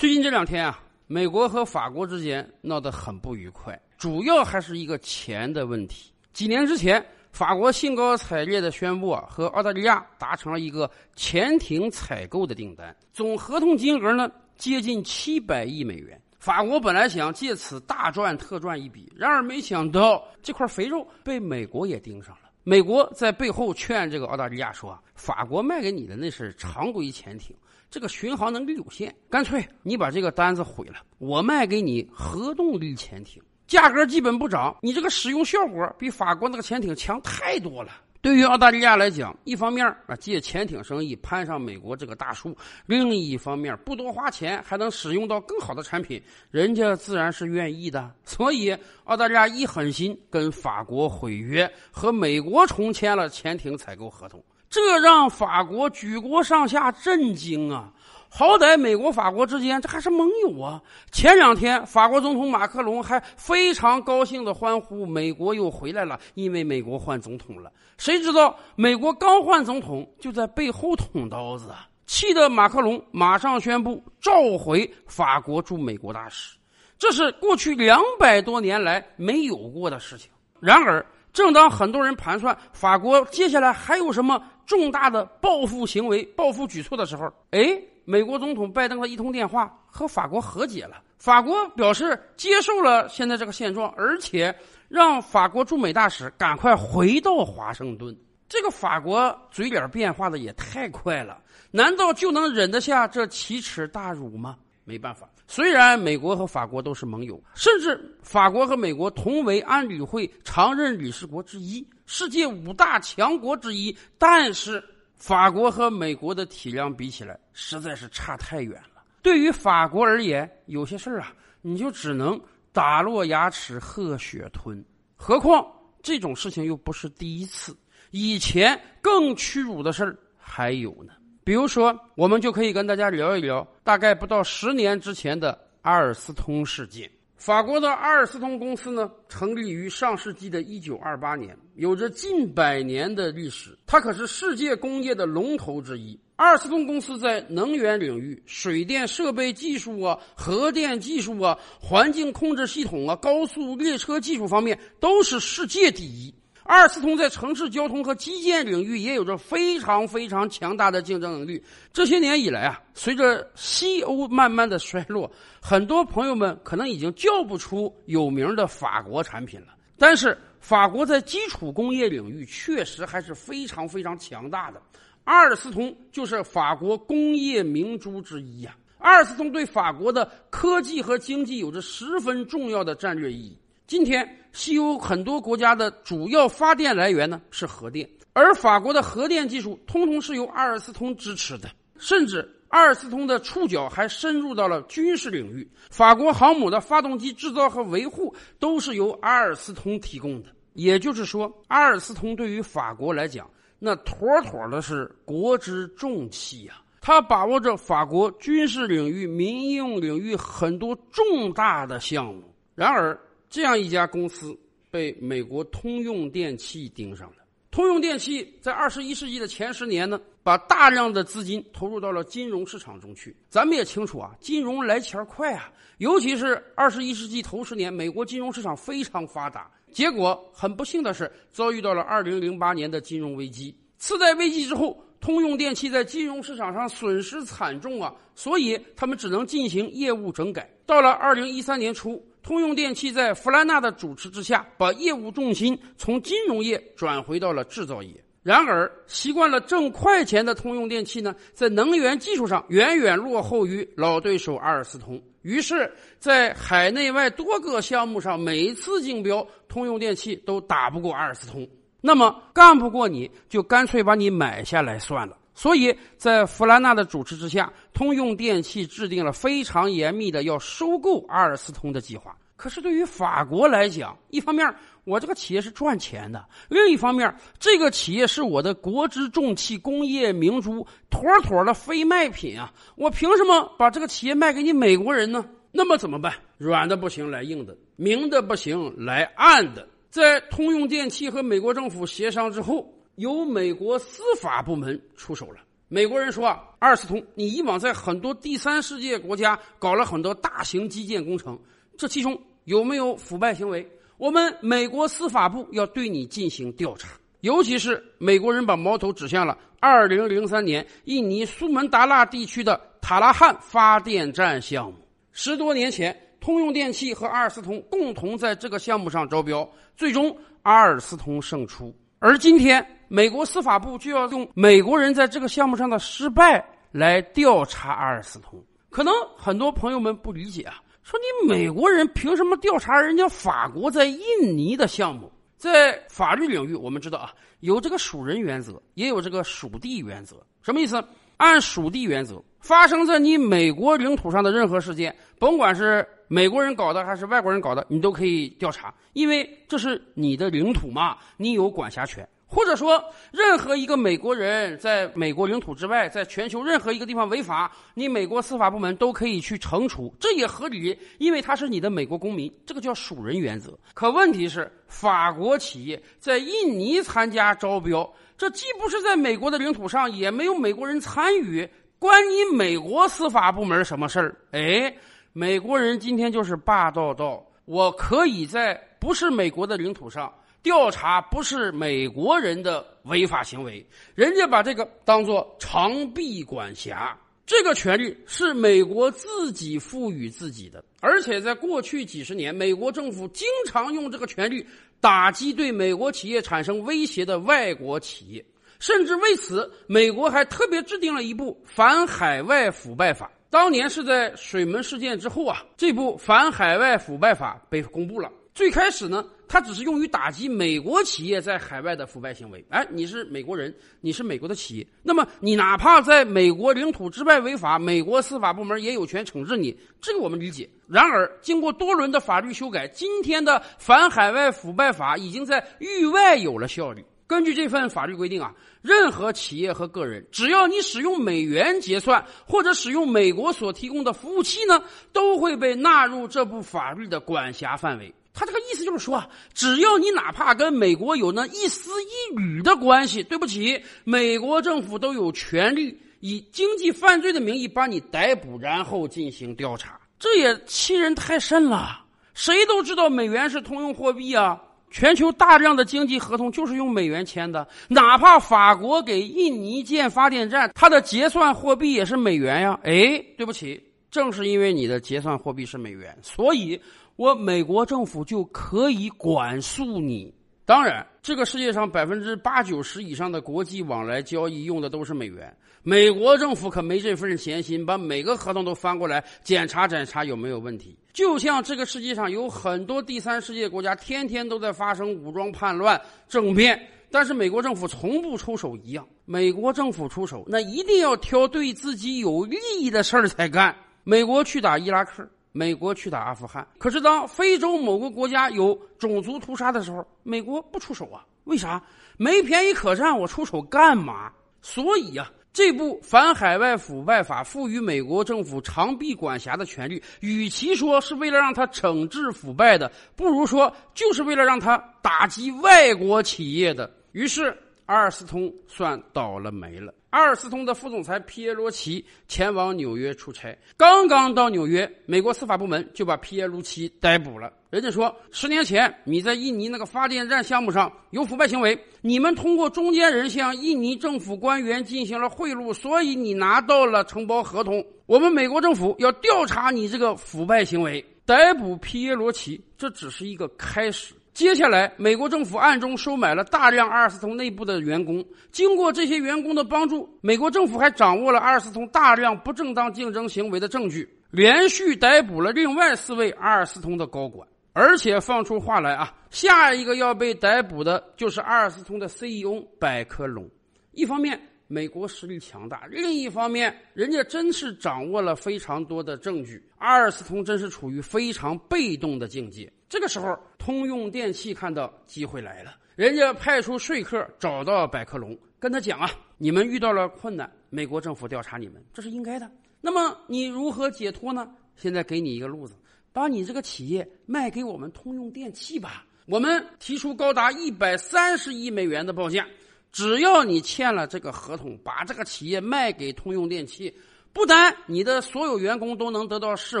[0.00, 6.10] 最近这两天啊，美国和法国之间闹得很不愉快，主要还是一个钱的问题。
[6.32, 16.18] 几年之前，法国兴高采烈地宣布啊，和澳大利亚达成了一个潜艇采购的订单，总合同金额呢接近七百亿美元。
[16.38, 22.49] 法国本来想借此大赚特赚一笔，然而没想到这块肥肉被美国也盯上了。
[22.62, 27.56] 美国在背后劝这个澳大利亚说：“法国卖给你的那是常规潜艇。”
[27.90, 37.90] 这个巡航能力有限，干脆你把这个单子毁了，我卖给你核动力潜艇，价格基本不涨，你这个使用效果比法国那个潜艇强太多了。
[38.22, 48.12] 对于澳大利亚来讲，一方面啊借潜艇生意攀上美国这个大树，另一方面不多花钱还能使用到更好的产品，人家自然是愿意的。
[48.24, 54.42] 所以澳大利亚一狠心跟法国毁约，和美国重签了潜艇采购合同。
[54.68, 57.92] 这让法国举国上下震惊啊！
[58.32, 60.80] 好歹美国、法国之间这还是盟友啊。
[61.10, 71.88] 前两天，法国总统马克龙还非常高兴的欢呼：“美国又回来了，因为美国换总统了。”谁知道美国刚换总统，就在背后捅刀子啊！
[72.06, 76.56] 气得马克龙马上宣布召回法国驻美国大使，
[76.98, 80.30] 这是过去两百多年来没有过的事情。
[80.60, 87.80] 然而，正当很多人盘算法国接下来还有什么重大的报复行为、报复举措的时候，哎，
[88.10, 91.00] 美国总统拜登的一通电话和法国和解了。
[91.16, 94.52] 法国表示接受了现在这个现状，而且
[94.88, 98.16] 让法国驻美大使赶快回到华盛顿。
[98.48, 104.56] 这个法国嘴脸变化的也太快了，难道就能忍得下这奇耻大辱吗？
[104.82, 114.82] 没办法，虽然美国和法国都是盟友，甚至法国和美国同为安理会常任理事国之一，世界五大强国之一，但是
[115.20, 119.02] 法国和美国的体量比起来，实在是差太远了。
[119.20, 122.40] 对于法国而言，有些事儿啊，你就只能
[122.72, 124.82] 打落牙齿喝血吞。
[125.14, 125.62] 何况
[126.02, 127.76] 这种事情又不是第一次，
[128.12, 131.12] 以前更屈辱的事儿还有呢。
[131.44, 137.10] 比如说，我们就可以跟大家聊一聊大概不到十年之前的阿尔斯通事件。
[137.40, 143.74] 法国的阿尔斯通公司呢，成立于上世纪的一九二八年，有着近百年的历史。
[143.86, 146.20] 它可是世界工业的龙头之一。
[146.36, 156.34] 阿尔斯通公司在能源领域、水电设备技术啊、核电技术啊、环境控制系统啊、高速列车技术方面都是世界第一。
[156.70, 161.60] 阿尔斯通在城市交通和基建领域也有着非常非常强大的竞争能力。
[161.92, 165.28] 这些年以来啊，随着西欧慢慢的衰落，
[165.60, 169.74] 很多朋友们可能已经叫不出有名的法国产品了。
[169.98, 174.80] 但是法国在基础工业领域确实还是非常非常强大的。
[175.24, 178.76] 阿尔斯通就是法国工业明珠之一呀。
[178.98, 183.58] 阿尔斯通对法国的科技和经济有着十分重要的战略意义。
[183.90, 191.68] 今天，西欧很多国家的主要发电来源呢是核电，而法国的核电技术通通是由阿尔斯通支持的，
[191.98, 195.68] 甚至阿尔斯通的触角还深入到了军事领域。
[195.90, 200.50] 法国航母的发动机制造和维护都是由阿尔斯通提供的。
[200.74, 206.74] 也就是说，阿尔斯通对于法国来讲，那妥妥的是国之重器呀！
[207.00, 212.54] 他把握着法国军事领域、民用领域很多重大的项目。
[212.76, 213.18] 然而，
[213.50, 214.56] 这样一家公司
[214.92, 217.34] 被美国通用电气盯上了。
[217.72, 223.34] 通用电气在二十一世纪的前十年呢，把大量的资金投入到了金融市场中去。
[223.48, 229.68] 咱们也清楚啊，金融来钱快啊，尤其是二十一世纪头十年，美国金融市场非常发达。
[229.92, 233.76] 结果很不幸的是，遭遇到了二零零八年的金融危机。
[233.98, 240.68] 次贷危机之后，通用电气在金融市场上损失惨重啊，所以他们只能进行业务整改。
[240.86, 242.24] 到了二零一三年初。
[242.42, 248.12] 通用电气在弗兰纳的主持之下，把业务重心从金融业转回到了制造业。
[248.42, 255.20] 然而，习惯了挣快钱的通用电气呢，在能源技术上远远落后于老对手阿尔斯通。
[255.42, 261.68] 于是，在海内外多个项目上，每一次竞标，通用电气都打不过阿尔斯通。
[262.00, 265.36] 那么，干不过你就干脆把你买下来算了。
[265.60, 272.34] 所以在弗兰纳的主持之下，通用电气制定了非常严密的要收购阿尔斯通的计划。
[272.56, 274.74] 可是对于法国来讲，一方面
[275.04, 282.72] 我这个企业是赚钱的，另一方面这个企业是我的国之重器、工业明珠，妥妥的非卖品啊！
[282.96, 285.44] 我凭什么把这个企业卖给你美国人呢？
[285.72, 286.32] 那么怎么办？
[286.56, 289.86] 软的不行，来硬的；明的不行，来暗的。
[290.08, 292.90] 在通用电气和美国政府协商之后。
[293.16, 295.58] 由美国司法部门出手了。
[295.88, 301.58] 美国人说啊，阿尔斯通，你以往在很多第三世界国家搞了很多大型基建工程，
[301.96, 303.86] 这其中有没有腐败行为？
[304.16, 307.08] 我们美国司法部要对你进行调查。
[307.40, 314.98] 尤其是美国人把矛头指向了二零零三年印尼苏门答腊地区的塔拉汉发电站项目。
[315.32, 321.92] 十多年前，通用电气和阿尔斯通共同在这个项目上招标，最终阿尔斯通胜出。
[322.18, 328.64] 而今天，美国司法部就要用美国人在这个项目上的失败来调查阿尔斯通。
[328.88, 335.28] 可能很多朋友们不理解啊，说你美国人凭什么调查人家法国在印尼的项目？
[335.56, 340.36] 在法律领域，我们知道啊，有这个属人原则，也有这个属地原则。
[340.62, 341.04] 什么意思？
[341.36, 352.26] 按属地原则，发生在你美国领土上的任何事件，甭管是美国人搞的还是外国人搞的，你都可以调查，因为这是你的领土嘛，你有管辖权。
[352.50, 363.78] 或者说，任何一个美国人在美国领土之外，在全球任何一个地方违法，你美国司法部门都可以去惩处，这也合理，因为他是你的美国公民，这个叫属人原则。
[363.94, 371.68] 可问题是，法国企业在印尼参加招标，这既不是在美国的领土上，也没有美国人参与，
[372.00, 374.34] 关你美国司法部门什么事儿？
[374.50, 374.92] 哎，
[375.32, 380.32] 美国人今天就是霸道到，我可以在不是美国的领土上。
[380.62, 383.84] 调查不是美国人的违法行为，
[384.14, 394.64] 人家把这个当做长臂管辖，这个权利是美国自己赋予自己的，而且在过去几十年，美国政府经常用这个权利
[395.00, 398.44] 打击对美国企业产生威胁的外国企业，
[398.78, 403.30] 甚至为此，美国还特别制定了一部反海外腐败法。
[403.48, 408.30] 当年是在水门事件之后啊，这部反海外腐败法被公布了。
[408.54, 409.24] 最开始呢。
[409.52, 412.64] 它只是用于打击美国企业在海外的腐败行为。
[412.68, 419.76] 哎，你是美国人，你是美国的企业，那么你哪怕在美国领土之外违法，美国司法部门也有权惩治你。
[420.00, 420.70] 这个我们理解。
[420.86, 427.04] 然而，经过多轮的法律修改，今天的反海外腐败法已经在域外有了效力。
[427.26, 434.80] 根据这份法律规定啊，任何企业和个人，只要你使用美元结算或者使用美国所提供的服务器呢，
[435.12, 438.14] 都会被纳入这部法律的管辖范围。
[438.32, 439.22] 他这个意思就是说，
[439.52, 449.98] 只要你哪怕跟美国有那一丝一缕的关系，对不起，美国政府都有权利以经济犯罪的名义把你逮捕，然后进行调查。
[450.18, 452.04] 这也欺人太甚了。
[452.32, 454.58] 谁都知道美元是通用货币啊，
[454.90, 457.66] 全球大量的经济合同就是用美元签的。
[457.88, 462.78] 哪怕法国给印尼建发电站，它的结算货币也是美元呀。
[462.84, 466.80] 哎，对不起，正是因为你的结算货币是美元，所以。
[467.20, 470.34] 我美国政府就可以管束你。
[470.64, 475.54] 当然，这个世界上百分之八九十以上的国际往来交易用的都是美元。
[475.82, 480.96] 美国政府可没这份闲心，把每个合同都翻过来检查检查有没有问题。
[481.12, 486.80] 就像这个世界上有很多第三世界国家天天都在发生武装叛乱、政变，
[487.10, 489.06] 但是美国政府从不出手一样。
[489.26, 493.76] 美国政府出手，那一定要挑对自己有利益的事儿才干。
[494.04, 495.28] 美国去打伊拉克。
[495.52, 501.26] 美国去打阿富汗，可是当非洲某个国家有种族屠杀的时候，美国不出手啊？
[501.44, 501.82] 为啥？
[502.16, 504.30] 没便宜可占，我出手干嘛？
[504.62, 516.88] 所以呀，这部反海外腐败法赋予美国政府长臂管辖的权利，与其说是为了让他惩治腐败的，不如说就是为了让他打击外国企业的。
[517.12, 519.92] 于是，阿尔斯通算倒了霉了。
[520.10, 527.52] 阿尔斯通的副总裁皮耶罗奇前往纽约出差，刚刚到纽约，美国司法部门就把皮耶罗奇逮捕了。
[527.70, 537.84] 人家说，十年前你在印尼那个发电站项目上有腐败行为，你们通过中间人向印尼政府官员进行了贿赂，所以你拿到了承包合同。
[538.06, 544.14] 我们美国政府要调查你这个腐败行为，逮捕皮耶罗奇，这只是一个开始。
[544.40, 548.24] 接下来，美国政府暗中收买了大量阿尔斯通内部的员工。
[548.50, 563.46] 经过这些员工的帮助，美国政府还掌握了阿尔斯通大量不正当竞争行为的证据，连续逮捕了另外四位阿尔斯通的高管，而且放出话来啊，下一个要被逮捕的就是阿尔斯通的 CEO 百科龙。
[563.92, 572.72] 一方面，美国实力强大；另一方面，人家真是掌握了非常多的证据，阿尔斯通真是处于非常被动的境界。
[572.90, 582.50] 这个时候，通用电气看到机会来了，人家派出说客找到百科龙，跟他讲啊：“你们遇到了困难，美国政府调查你们，这是应该的。
[582.80, 584.52] 那么你如何解脱呢？
[584.74, 585.76] 现在给你一个路子，
[586.12, 589.06] 把你这个企业卖给我们通用电气吧。
[589.26, 592.44] 我们提出高达一百三十亿美元的报价，
[592.90, 596.92] 只要你签了这个合同，把这个企业卖给通用电气，
[597.32, 599.80] 不但你的所有员工都能得到释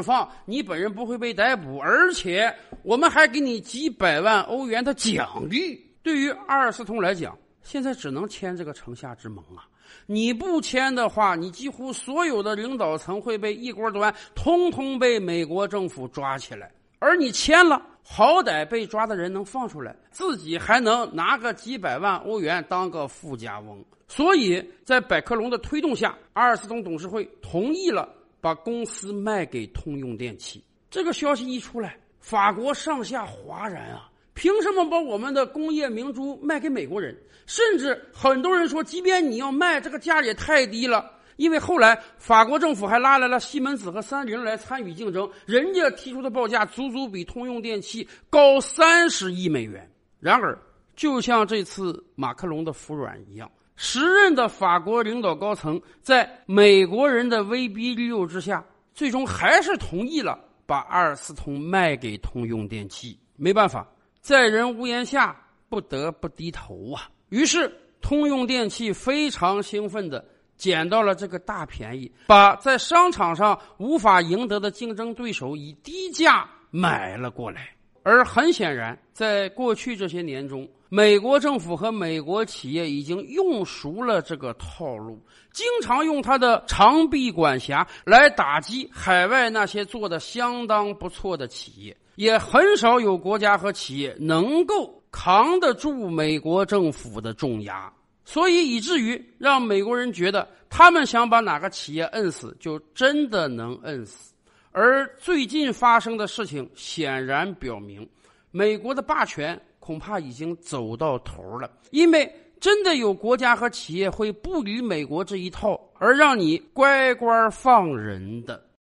[0.00, 5.84] 放，你本人不会被逮捕，而且我们还给你几百万欧元的奖励。
[6.02, 9.66] 对于阿尔斯通来讲，现在只能签这个城下之盟啊！
[10.06, 16.72] 你不签的话，你几乎所有的领导层会被一锅端，通通被美国政府抓起来。
[17.00, 23.84] 而你签了，好歹被抓的人能放出来，自己还能拿个几百万欧元当个富家翁。
[24.08, 28.08] 所以在百克隆的推动下，阿尔斯通董事会同意了
[28.40, 30.60] 把公司卖给通用电气。
[30.90, 34.10] 这个消息一出来，法国上下哗然啊！
[34.34, 37.16] 凭什么把我们的工业明珠卖给美国人？
[37.46, 41.12] 甚至很多人说，即便你要卖，这个价也太低了。
[41.36, 49.90] 因为后来法国政府还拉来了西门子和三菱来参与竞争，人家提出的报价足足比通用电气高三十亿美元。
[50.18, 50.58] 然而，
[50.94, 63.18] 就像这次马克龙的服软一样，时任的法国领导高层在美国人的威逼利诱之下，最终还是同意了把阿尔斯通卖给通用电气。
[63.36, 63.88] 没办法，
[64.20, 65.34] 在人屋檐下
[65.70, 67.08] 不得不低头啊。
[67.30, 67.72] 于是，
[68.02, 70.22] 通用电气非常兴奋的。
[70.60, 77.70] 捡到了这个大便宜，把在商场上无法赢得的竞争对手以低价买了过来。
[78.02, 85.18] 而很显然，在过去这些年中，美国政府和美国企业已经用熟了这个套路，
[85.52, 97.92] 经常用它的长臂管辖来打击海外那些做的相当不错的企业，也很少有国家和企业能够扛得住美国政府的重压。
[98.24, 104.32] 所以以至于让美国人觉得，他们想把哪个企业摁死，就真的能摁死。
[104.72, 108.08] 而最近发生的事情显然表明，
[108.52, 111.68] 美国的霸权恐怕已经走到头了。
[111.90, 118.62] 因为真的有国家和企业会不理美国这一套，而让你乖乖放人的。